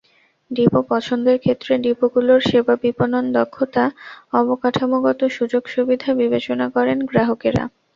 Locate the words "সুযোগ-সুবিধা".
5.37-6.09